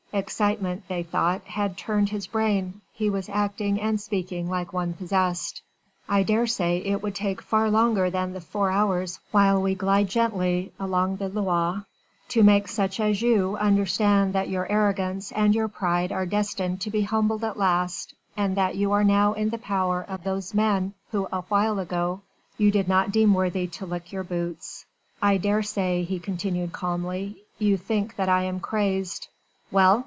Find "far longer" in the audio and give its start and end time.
7.41-8.09